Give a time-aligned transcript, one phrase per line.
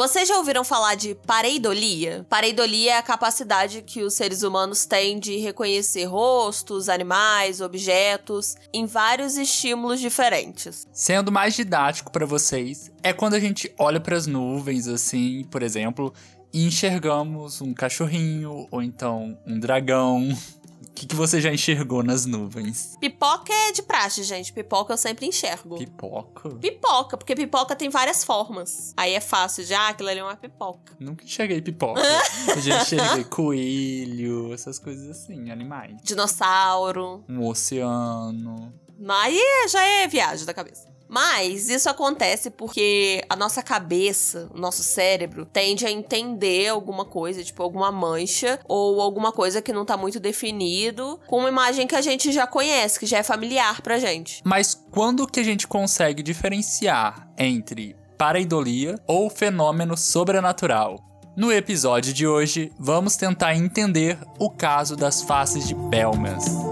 [0.00, 2.24] Vocês já ouviram falar de pareidolia?
[2.26, 8.86] Pareidolia é a capacidade que os seres humanos têm de reconhecer rostos, animais, objetos em
[8.86, 10.88] vários estímulos diferentes.
[10.90, 15.62] Sendo mais didático para vocês, é quando a gente olha para as nuvens assim, por
[15.62, 16.14] exemplo,
[16.50, 20.34] e enxergamos um cachorrinho ou então um dragão.
[20.90, 22.96] O que, que você já enxergou nas nuvens?
[23.00, 24.52] Pipoca é de praxe, gente.
[24.52, 25.78] Pipoca eu sempre enxergo.
[25.78, 26.50] Pipoca?
[26.56, 28.92] Pipoca, porque pipoca tem várias formas.
[28.96, 30.94] Aí é fácil de, ah, aquilo ali é uma pipoca.
[30.98, 32.02] Nunca enxerguei pipoca.
[32.54, 35.96] eu já enxerguei coelho, essas coisas assim, animais.
[36.02, 37.24] Dinossauro.
[37.28, 38.72] Um oceano.
[39.08, 40.89] Aí já é viagem da cabeça.
[41.10, 47.42] Mas isso acontece porque a nossa cabeça, o nosso cérebro, tende a entender alguma coisa,
[47.42, 51.96] tipo alguma mancha ou alguma coisa que não tá muito definido, com uma imagem que
[51.96, 54.40] a gente já conhece, que já é familiar pra gente.
[54.44, 61.04] Mas quando que a gente consegue diferenciar entre pareidolia ou fenômeno sobrenatural?
[61.36, 66.69] No episódio de hoje, vamos tentar entender o caso das faces de Belmas.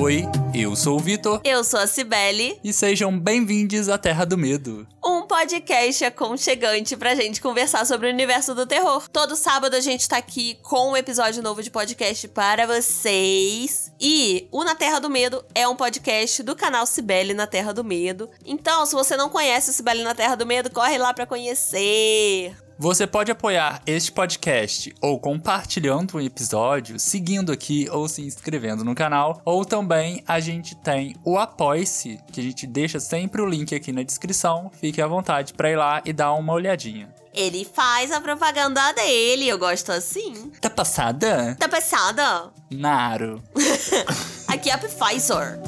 [0.00, 1.40] Oi, eu sou o Vitor.
[1.42, 2.56] Eu sou a Cibele.
[2.62, 4.86] E sejam bem-vindos à Terra do Medo.
[5.04, 9.08] Um podcast aconchegante pra gente conversar sobre o universo do terror.
[9.08, 13.92] Todo sábado a gente tá aqui com um episódio novo de podcast para vocês.
[14.00, 17.82] E o Na Terra do Medo é um podcast do canal Cibele na Terra do
[17.82, 18.30] Medo.
[18.46, 22.54] Então, se você não conhece o Cibele na Terra do Medo, corre lá pra conhecer.
[22.80, 28.94] Você pode apoiar este podcast ou compartilhando um episódio, seguindo aqui ou se inscrevendo no
[28.94, 33.74] canal, ou também a gente tem o Apoie-se, que a gente deixa sempre o link
[33.74, 34.70] aqui na descrição.
[34.80, 37.12] Fique à vontade para ir lá e dar uma olhadinha.
[37.34, 40.52] Ele faz a propaganda dele, eu gosto assim.
[40.60, 41.56] Tá passada?
[41.58, 42.52] Tá passada?
[42.70, 43.42] Naro.
[44.46, 45.58] aqui é a Pfizer.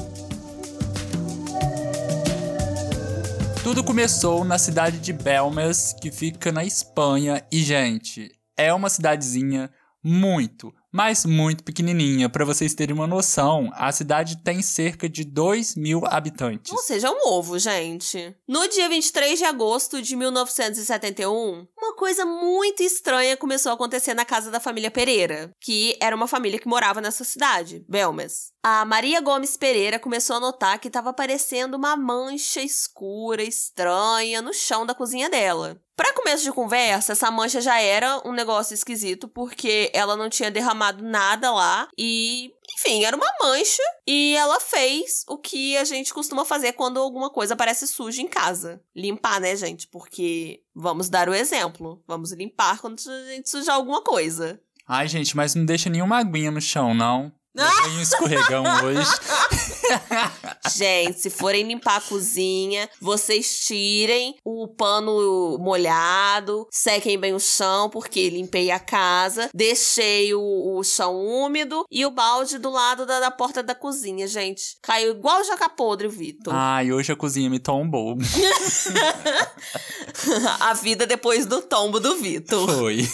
[3.63, 9.69] Tudo começou na cidade de Belmas, que fica na Espanha, e gente, é uma cidadezinha
[10.03, 12.29] muito, mas muito pequenininha.
[12.29, 16.71] Para vocês terem uma noção, a cidade tem cerca de 2 mil habitantes.
[16.71, 18.35] Ou seja, um ovo, gente.
[18.47, 24.25] No dia 23 de agosto de 1971, uma coisa muito estranha começou a acontecer na
[24.25, 28.51] casa da família Pereira, que era uma família que morava nessa cidade, Belmas.
[28.63, 34.53] A Maria Gomes Pereira começou a notar que estava aparecendo uma mancha escura, estranha, no
[34.53, 35.81] chão da cozinha dela.
[36.01, 40.49] Para começo de conversa, essa mancha já era um negócio esquisito, porque ela não tinha
[40.49, 46.11] derramado nada lá e enfim, era uma mancha e ela fez o que a gente
[46.11, 48.81] costuma fazer quando alguma coisa parece suja em casa.
[48.95, 49.87] Limpar, né, gente?
[49.89, 52.03] Porque vamos dar o exemplo.
[52.07, 54.59] Vamos limpar quando a gente sujar alguma coisa.
[54.87, 57.31] Ai, gente, mas não deixa nenhuma aguinha no chão, não.
[57.53, 59.11] Tem um escorregão hoje.
[60.75, 67.89] Gente, se forem limpar a cozinha, vocês tirem o pano molhado, sequem bem o chão,
[67.89, 73.19] porque limpei a casa, deixei o, o chão úmido e o balde do lado da,
[73.19, 74.77] da porta da cozinha, gente.
[74.81, 76.53] Caiu igual jaca podre, Vitor.
[76.53, 78.17] Ai, hoje a cozinha me tombou.
[80.59, 82.69] a vida depois do tombo do Vitor.
[82.69, 83.07] Foi.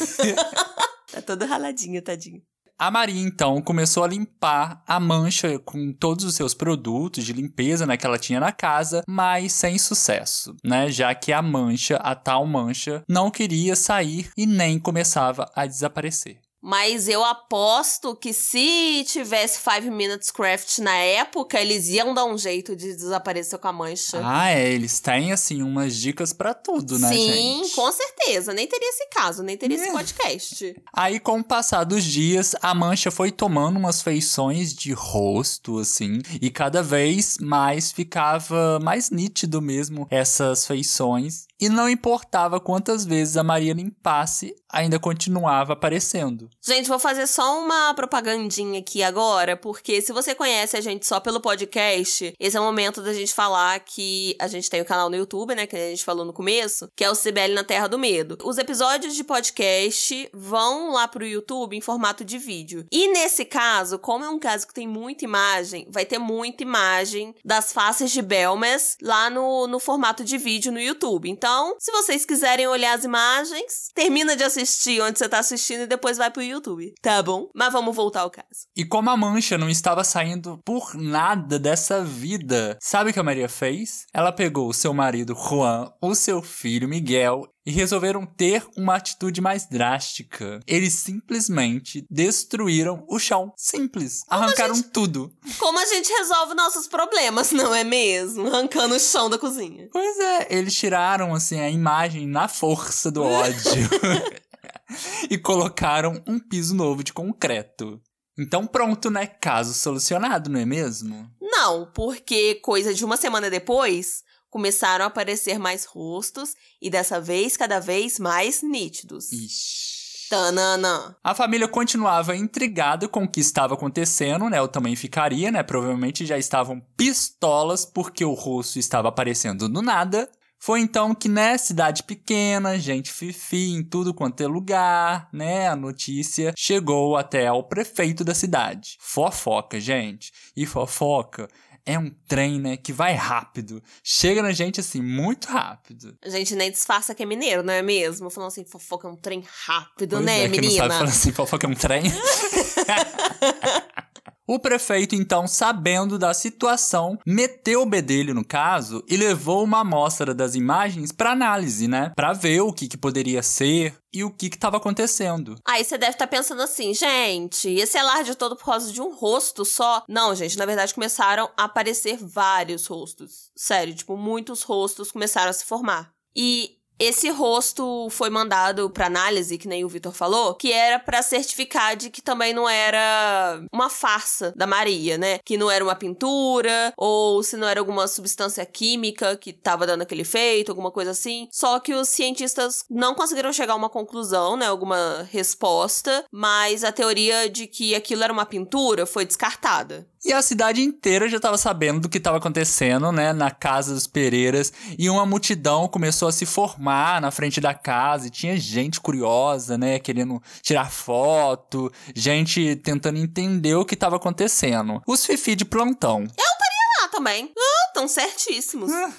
[1.11, 2.41] tá todo raladinho, tadinho.
[2.79, 7.87] A Maria então começou a limpar a mancha com todos os seus produtos de limpeza
[7.87, 10.87] né, que ela tinha na casa, mas sem sucesso, né?
[10.87, 16.39] Já que a mancha, a tal mancha, não queria sair e nem começava a desaparecer.
[16.61, 22.37] Mas eu aposto que se tivesse Five Minutes Craft na época, eles iam dar um
[22.37, 24.19] jeito de desaparecer com a mancha.
[24.23, 24.71] Ah, é.
[24.71, 27.67] Eles têm, assim, umas dicas para tudo, né, Sim, gente?
[27.67, 28.53] Sim, com certeza.
[28.53, 29.81] Nem teria esse caso, nem teria é.
[29.81, 30.75] esse podcast.
[30.91, 36.21] Aí, com o passar dos dias, a mancha foi tomando umas feições de rosto, assim,
[36.41, 41.47] e cada vez mais ficava mais nítido mesmo essas feições.
[41.59, 46.49] E não importava quantas vezes a Maria limpasse, ainda continuava aparecendo.
[46.61, 51.19] Gente, vou fazer só uma propagandinha aqui agora, porque se você conhece a gente só
[51.19, 55.09] pelo podcast, esse é o momento da gente falar que a gente tem o canal
[55.09, 57.87] no YouTube, né, que a gente falou no começo, que é o CBL na Terra
[57.87, 58.37] do Medo.
[58.43, 62.85] Os episódios de podcast vão lá pro YouTube em formato de vídeo.
[62.91, 67.33] E nesse caso, como é um caso que tem muita imagem, vai ter muita imagem
[67.43, 71.29] das faces de Belmas lá no, no formato de vídeo no YouTube.
[71.29, 75.83] Então, então, se vocês quiserem olhar as imagens, termina de assistir onde você tá assistindo
[75.83, 77.49] e depois vai pro YouTube, tá bom?
[77.55, 78.67] Mas vamos voltar ao caso.
[78.75, 83.23] E como a mancha não estava saindo por nada dessa vida, sabe o que a
[83.23, 84.05] Maria fez?
[84.13, 89.41] Ela pegou o seu marido Juan, o seu filho Miguel e resolveram ter uma atitude
[89.41, 90.61] mais drástica.
[90.65, 93.51] Eles simplesmente destruíram o chão.
[93.57, 94.23] Simples.
[94.25, 94.87] Como Arrancaram gente...
[94.87, 95.29] tudo.
[95.59, 98.47] Como a gente resolve nossos problemas, não é mesmo?
[98.47, 99.89] Arrancando o chão da cozinha.
[99.91, 103.89] Pois é, eles tiraram assim a imagem na força do ódio.
[105.29, 108.01] e colocaram um piso novo de concreto.
[108.39, 109.25] Então pronto, né?
[109.25, 111.29] Caso solucionado, não é mesmo?
[111.41, 114.23] Não, porque coisa de uma semana depois,
[114.57, 119.31] começaram a aparecer mais rostos e dessa vez cada vez mais nítidos.
[119.31, 119.97] Ixi.
[120.31, 121.15] Tanana.
[121.23, 124.57] A família continuava intrigada com o que estava acontecendo, né?
[124.57, 125.61] Eu também ficaria, né?
[125.61, 130.27] Provavelmente já estavam pistolas porque o rosto estava aparecendo do nada.
[130.59, 135.75] Foi então que, né, cidade pequena, gente fifi em tudo quanto é lugar, né, a
[135.75, 138.97] notícia chegou até ao prefeito da cidade.
[138.99, 140.31] Fofoca, gente.
[140.55, 141.47] E fofoca
[141.87, 143.81] é um trem, né, que vai rápido.
[144.03, 146.17] Chega na gente, assim, muito rápido.
[146.21, 148.29] A gente nem disfarça que é mineiro, não é mesmo?
[148.29, 150.61] Falando assim, fofoca é um trem rápido, pois né, é, menina?
[150.61, 152.03] Que não sabe falar assim, fofoca é um trem.
[154.49, 160.33] O prefeito, então, sabendo da situação, meteu o bedelho no caso e levou uma amostra
[160.33, 162.13] das imagens para análise, né?
[162.15, 165.55] Para ver o que, que poderia ser e o que estava acontecendo.
[165.67, 169.13] Aí você deve estar tá pensando assim, gente, esse alarde todo por causa de um
[169.13, 170.05] rosto só?
[170.07, 173.51] Não, gente, na verdade começaram a aparecer vários rostos.
[173.53, 176.13] Sério, tipo, muitos rostos começaram a se formar.
[176.33, 181.21] E esse rosto foi mandado para análise, que nem o Vitor falou, que era para
[181.21, 185.39] certificar de que também não era uma farsa da Maria, né?
[185.45, 190.01] Que não era uma pintura ou se não era alguma substância química que tava dando
[190.01, 191.47] aquele efeito, alguma coisa assim.
[191.51, 194.65] Só que os cientistas não conseguiram chegar a uma conclusão, né?
[194.65, 200.07] Alguma resposta, mas a teoria de que aquilo era uma pintura foi descartada.
[200.27, 204.07] E a cidade inteira já estava sabendo do que estava acontecendo, né, na casa dos
[204.07, 208.99] Pereiras, e uma multidão começou a se formar na frente da casa, e tinha gente
[208.99, 215.01] curiosa, né, querendo tirar foto, gente tentando entender o que estava acontecendo.
[215.07, 216.19] Os fifi de plantão.
[216.19, 217.53] Eu estaria lá também.
[217.57, 218.91] Ah, tão certíssimos.
[218.91, 219.13] Ah.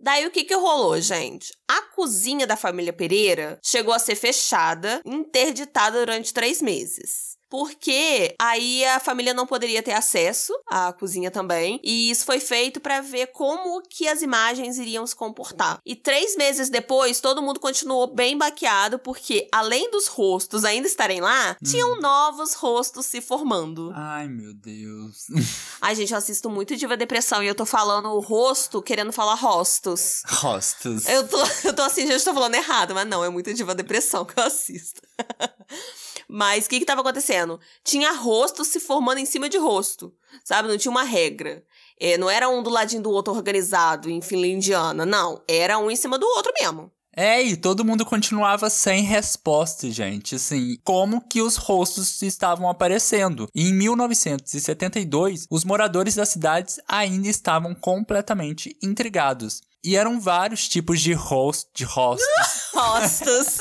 [0.00, 1.52] Daí o que que rolou, gente?
[1.68, 8.84] A cozinha da família Pereira chegou a ser fechada, interditada durante três meses porque aí
[8.84, 11.78] a família não poderia ter acesso à cozinha também.
[11.84, 15.78] E isso foi feito para ver como que as imagens iriam se comportar.
[15.86, 21.20] E três meses depois, todo mundo continuou bem baqueado, porque além dos rostos ainda estarem
[21.20, 21.70] lá, hum.
[21.70, 23.92] tinham novos rostos se formando.
[23.94, 25.26] Ai, meu Deus.
[25.80, 29.34] Ai, gente, eu assisto muito Diva Depressão e eu tô falando o rosto querendo falar
[29.34, 30.22] rostos.
[30.26, 31.06] Rostos.
[31.06, 34.24] Eu tô, eu tô assim, gente, tô falando errado, mas não, é muito Diva Depressão
[34.24, 35.00] que eu assisto.
[36.28, 37.60] Mas o que que tava acontecendo?
[37.82, 40.12] Tinha rosto se formando em cima de rosto,
[40.42, 40.68] sabe?
[40.68, 41.64] Não tinha uma regra.
[42.00, 45.42] É, não era um do ladinho do outro organizado, em finlandiana, não.
[45.46, 46.90] Era um em cima do outro mesmo.
[47.16, 50.34] É, e todo mundo continuava sem resposta, gente.
[50.34, 53.48] Assim, como que os rostos estavam aparecendo?
[53.54, 59.62] E em 1972, os moradores das cidades ainda estavam completamente intrigados.
[59.84, 62.26] E eram vários tipos de host, de rostos.
[62.74, 63.58] rostos.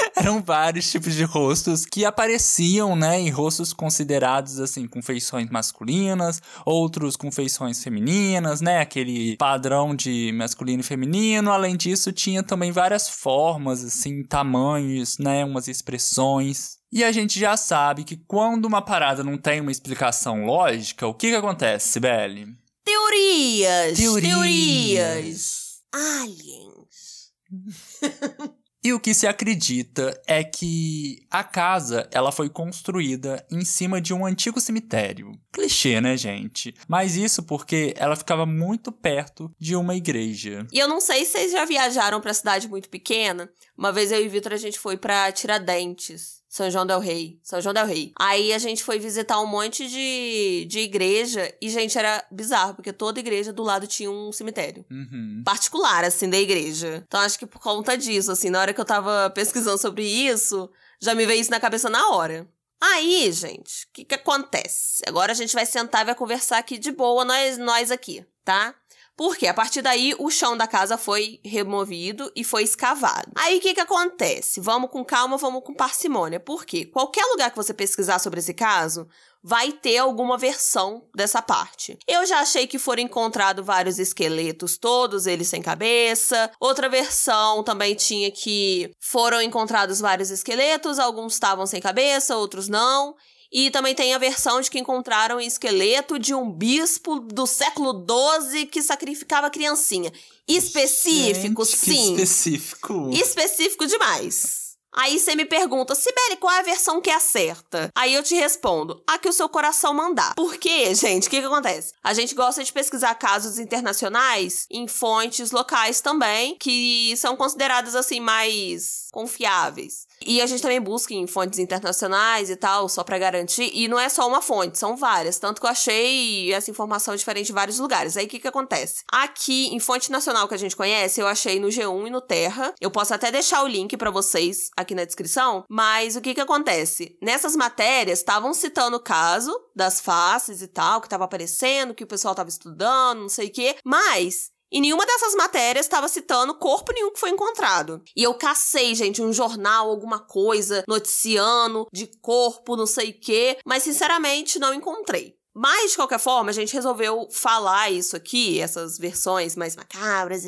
[0.16, 6.40] eram vários tipos de rostos que apareciam, né, em rostos considerados assim com feições masculinas,
[6.64, 11.50] outros com feições femininas, né, aquele padrão de masculino e feminino.
[11.50, 16.78] Além disso, tinha também várias formas, assim, tamanhos, né, umas expressões.
[16.92, 21.14] E a gente já sabe que quando uma parada não tem uma explicação lógica, o
[21.14, 22.48] que que acontece, Sibeli?
[22.84, 23.98] Teorias.
[23.98, 24.28] Teorias.
[24.28, 25.60] Teorias.
[25.92, 27.30] Aliens.
[28.82, 34.14] E o que se acredita é que a casa ela foi construída em cima de
[34.14, 35.32] um antigo cemitério.
[35.52, 36.74] Clichê, né, gente?
[36.88, 40.66] Mas isso porque ela ficava muito perto de uma igreja.
[40.72, 43.50] E eu não sei se vocês já viajaram para cidade muito pequena.
[43.76, 46.39] Uma vez eu e Vitor a gente foi para Tiradentes.
[46.50, 47.38] São João del Rei.
[47.44, 48.12] São João del Rei.
[48.18, 52.92] Aí a gente foi visitar um monte de, de igreja e, gente, era bizarro, porque
[52.92, 54.84] toda igreja do lado tinha um cemitério.
[54.90, 55.42] Uhum.
[55.44, 57.04] Particular, assim, da igreja.
[57.06, 60.68] Então acho que por conta disso, assim, na hora que eu tava pesquisando sobre isso,
[61.00, 62.48] já me veio isso na cabeça na hora.
[62.82, 65.04] Aí, gente, o que que acontece?
[65.06, 68.74] Agora a gente vai sentar e vai conversar aqui de boa, nós, nós aqui, tá?
[69.20, 73.30] Porque a partir daí o chão da casa foi removido e foi escavado.
[73.34, 74.62] Aí o que, que acontece?
[74.62, 76.40] Vamos com calma, vamos com parcimônia.
[76.40, 79.06] Porque qualquer lugar que você pesquisar sobre esse caso,
[79.42, 81.98] vai ter alguma versão dessa parte.
[82.08, 86.50] Eu já achei que foram encontrados vários esqueletos, todos eles sem cabeça.
[86.58, 93.14] Outra versão também tinha que foram encontrados vários esqueletos, alguns estavam sem cabeça, outros não.
[93.52, 98.06] E também tem a versão de que encontraram o esqueleto de um bispo do século
[98.48, 100.12] XII que sacrificava criancinha.
[100.46, 102.14] Específico, Gente, sim.
[102.14, 103.10] Específico.
[103.12, 104.59] Específico demais.
[104.92, 107.90] Aí você me pergunta, Sibeli, qual é a versão que é certa?
[107.94, 110.34] Aí eu te respondo, a que o seu coração mandar.
[110.34, 111.28] Por quê, gente?
[111.28, 111.92] O que, que acontece?
[112.02, 118.20] A gente gosta de pesquisar casos internacionais em fontes locais também, que são consideradas assim
[118.20, 120.08] mais confiáveis.
[120.24, 123.70] E a gente também busca em fontes internacionais e tal, só pra garantir.
[123.72, 125.38] E não é só uma fonte, são várias.
[125.38, 128.16] Tanto que eu achei essa informação diferente em vários lugares.
[128.16, 129.02] Aí o que, que acontece?
[129.10, 132.74] Aqui, em fonte nacional que a gente conhece, eu achei no G1 e no Terra.
[132.80, 135.64] Eu posso até deixar o link pra vocês aqui na descrição.
[135.68, 137.16] Mas o que, que acontece?
[137.22, 142.08] Nessas matérias, estavam citando o caso das faces e tal, que tava aparecendo, que o
[142.08, 143.76] pessoal tava estudando, não sei o quê.
[143.84, 148.02] Mas e nenhuma dessas matérias estava citando corpo nenhum que foi encontrado.
[148.16, 153.58] E eu cacei, gente, um jornal, alguma coisa, noticiando de corpo, não sei o quê,
[153.66, 155.39] mas sinceramente não encontrei.
[155.62, 160.42] Mas, de qualquer forma, a gente resolveu falar isso aqui, essas versões mais macabras,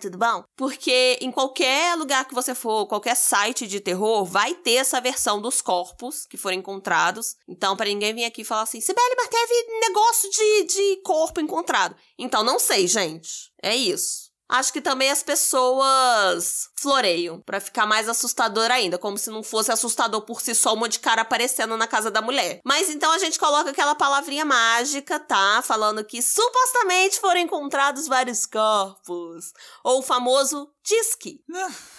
[0.00, 0.42] tudo bom?
[0.56, 5.40] Porque em qualquer lugar que você for, qualquer site de terror, vai ter essa versão
[5.40, 7.36] dos corpos que foram encontrados.
[7.46, 11.94] Então, para ninguém vir aqui falar assim, Sibeli, mas teve negócio de, de corpo encontrado.
[12.18, 13.52] Então, não sei, gente.
[13.62, 14.28] É isso.
[14.48, 19.70] Acho que também as pessoas floreiam para ficar mais assustador ainda, como se não fosse
[19.70, 22.60] assustador por si só um monte de cara aparecendo na casa da mulher.
[22.64, 25.62] Mas então a gente coloca aquela palavrinha mágica, tá?
[25.62, 29.52] Falando que supostamente foram encontrados vários corpos.
[29.84, 31.40] Ou o famoso disque.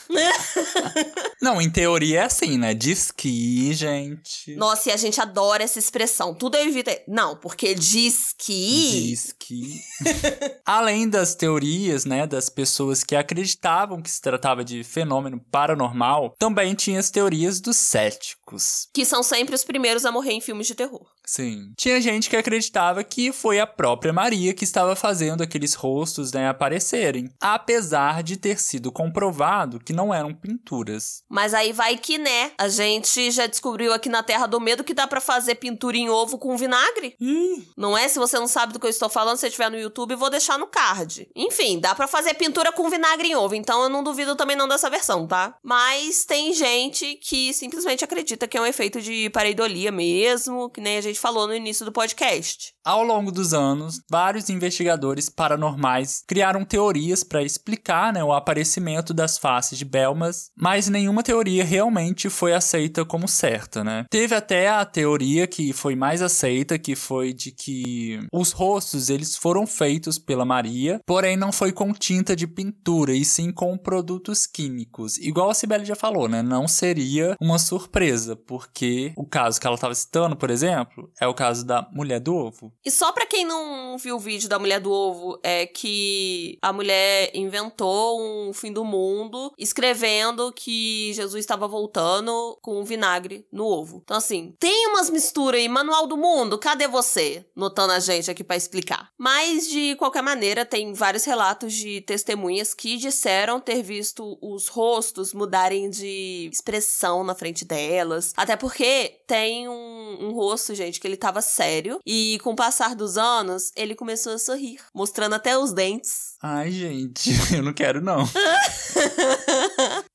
[1.42, 2.74] Não, em teoria é assim, né?
[2.74, 4.56] Diz que, gente.
[4.56, 6.34] Nossa, e a gente adora essa expressão.
[6.34, 6.90] Tudo eu evito.
[7.08, 8.92] Não, porque diz que.
[9.10, 9.80] Diz que.
[10.66, 16.76] Além das teorias, né, das pessoas que acreditavam que se tratava de fenômeno paranormal, também
[16.76, 18.88] tinha as teorias dos céticos.
[18.94, 21.06] Que são sempre os primeiros a morrer em filmes de terror.
[21.26, 21.74] Sim.
[21.78, 26.48] Tinha gente que acreditava que foi a própria Maria que estava fazendo aqueles rostos né,
[26.48, 31.22] aparecerem, apesar de ter sido comprovado que não eram pinturas.
[31.30, 32.52] Mas aí vai que, né?
[32.58, 36.10] A gente já descobriu aqui na Terra do Medo que dá para fazer pintura em
[36.10, 37.16] ovo com vinagre.
[37.20, 37.68] Ih.
[37.78, 38.08] Não é?
[38.08, 40.58] Se você não sabe do que eu estou falando, se estiver no YouTube, vou deixar
[40.58, 41.30] no card.
[41.36, 44.68] Enfim, dá para fazer pintura com vinagre em ovo, então eu não duvido também não
[44.68, 45.58] dessa versão, tá?
[45.64, 50.98] Mas tem gente que simplesmente acredita que é um efeito de pareidolia mesmo, que nem
[50.98, 52.74] a gente falou no início do podcast.
[52.90, 59.38] Ao longo dos anos, vários investigadores paranormais criaram teorias para explicar né, o aparecimento das
[59.38, 64.08] faces de Belmas, mas nenhuma teoria realmente foi aceita como certa, né?
[64.10, 69.36] Teve até a teoria que foi mais aceita, que foi de que os rostos eles
[69.36, 74.48] foram feitos pela Maria, porém não foi com tinta de pintura, e sim com produtos
[74.48, 75.16] químicos.
[75.20, 76.42] Igual a Sibeli já falou, né?
[76.42, 81.36] Não seria uma surpresa, porque o caso que ela estava citando, por exemplo, é o
[81.36, 82.74] caso da mulher do ovo.
[82.86, 86.72] E só pra quem não viu o vídeo da mulher do ovo, é que a
[86.72, 94.02] mulher inventou um fim do mundo escrevendo que Jesus estava voltando com vinagre no ovo.
[94.04, 97.46] Então, assim, tem umas misturas aí, manual do mundo, cadê você?
[97.56, 99.12] Notando a gente aqui pra explicar.
[99.18, 105.34] Mas, de qualquer maneira, tem vários relatos de testemunhas que disseram ter visto os rostos
[105.34, 108.34] mudarem de expressão na frente delas.
[108.38, 112.00] Até porque tem um, um rosto, gente, que ele tava sério.
[112.06, 116.36] E com passar dos anos, ele começou a sorrir, mostrando até os dentes.
[116.44, 118.28] Ai, gente, eu não quero não.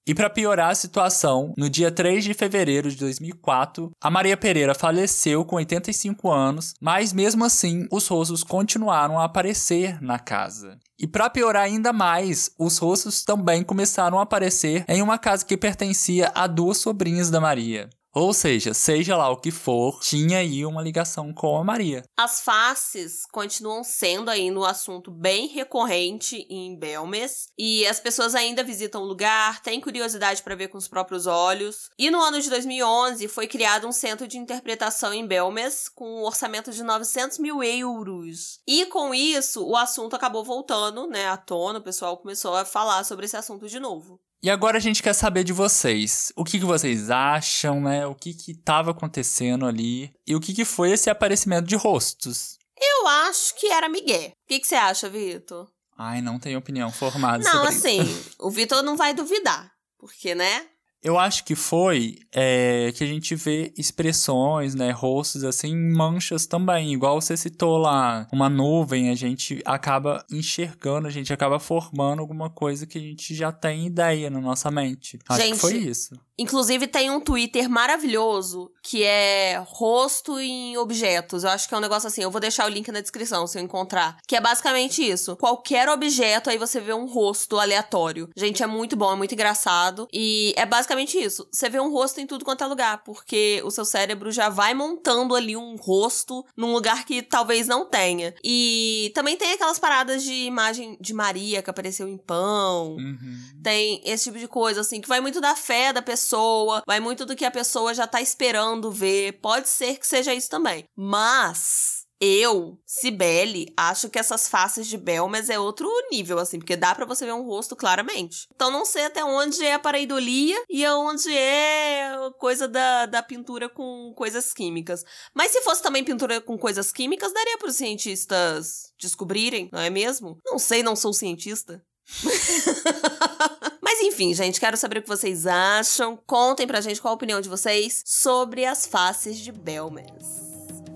[0.06, 4.74] E para piorar a situação, no dia 3 de fevereiro de 2004, a Maria Pereira
[4.74, 10.78] faleceu com 85 anos, mas mesmo assim, os rostos continuaram a aparecer na casa.
[10.98, 15.56] E para piorar ainda mais, os rostos também começaram a aparecer em uma casa que
[15.56, 17.88] pertencia a duas sobrinhas da Maria.
[18.14, 22.04] Ou seja, seja lá o que for, tinha aí uma ligação com a Maria.
[22.16, 28.62] As faces continuam sendo ainda um assunto bem recorrente em Belmes e as pessoas ainda
[28.62, 31.90] visitam o lugar, têm curiosidade para ver com os próprios olhos.
[31.98, 36.22] E no ano de 2011 foi criado um centro de interpretação em Belmes com um
[36.22, 38.60] orçamento de 900 mil euros.
[38.64, 41.80] E com isso o assunto acabou voltando, né, à tona.
[41.80, 44.20] O pessoal começou a falar sobre esse assunto de novo.
[44.44, 46.30] E agora a gente quer saber de vocês.
[46.36, 48.06] O que, que vocês acham, né?
[48.06, 50.12] O que que estava acontecendo ali?
[50.26, 52.58] E o que, que foi esse aparecimento de rostos?
[52.78, 54.28] Eu acho que era Miguel.
[54.28, 55.66] O que, que você acha, Vitor?
[55.96, 58.32] Ai, não tenho opinião formada Não, sobre assim, isso.
[58.38, 59.72] o Vitor não vai duvidar.
[59.98, 60.66] Porque, né?
[61.04, 66.94] Eu acho que foi é, que a gente vê expressões, né, rostos assim, manchas também,
[66.94, 72.48] igual você citou lá, uma nuvem, a gente acaba enxergando, a gente acaba formando alguma
[72.48, 75.18] coisa que a gente já tem ideia na nossa mente.
[75.28, 76.18] Acho Gente, que foi isso.
[76.36, 81.44] Inclusive, tem um Twitter maravilhoso que é rosto em objetos.
[81.44, 82.22] Eu acho que é um negócio assim.
[82.22, 84.16] Eu vou deixar o link na descrição se eu encontrar.
[84.26, 85.36] Que é basicamente isso.
[85.36, 88.28] Qualquer objeto, aí você vê um rosto aleatório.
[88.36, 90.08] Gente, é muito bom, é muito engraçado.
[90.12, 91.48] E é basicamente isso.
[91.50, 93.02] Você vê um rosto em tudo quanto é lugar.
[93.04, 97.84] Porque o seu cérebro já vai montando ali um rosto num lugar que talvez não
[97.84, 98.34] tenha.
[98.42, 102.96] E também tem aquelas paradas de imagem de Maria que apareceu em pão.
[102.96, 103.38] Uhum.
[103.62, 107.26] Tem esse tipo de coisa, assim, que vai muito da fé da pessoa, vai muito
[107.26, 109.40] do que a pessoa já tá esperando ver.
[109.40, 110.84] Pode ser que seja isso também.
[110.96, 112.03] Mas.
[112.20, 117.04] Eu, Cibele, acho que essas faces de Belmas é outro nível, assim, porque dá para
[117.04, 118.46] você ver um rosto claramente.
[118.54, 123.68] Então não sei até onde é a pareidolia e aonde é coisa da, da pintura
[123.68, 125.04] com coisas químicas.
[125.34, 129.90] Mas se fosse também pintura com coisas químicas, daria para os cientistas descobrirem, não é
[129.90, 130.38] mesmo?
[130.44, 131.84] Não sei, não sou cientista.
[133.82, 136.16] Mas enfim, gente, quero saber o que vocês acham.
[136.26, 140.43] Contem pra gente qual a opinião de vocês sobre as faces de Belmas.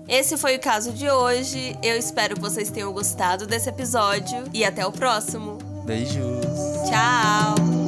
[0.09, 1.77] Esse foi o caso de hoje.
[1.83, 5.59] Eu espero que vocês tenham gostado desse episódio e até o próximo.
[5.85, 6.45] Beijos.
[6.89, 7.78] Tchau!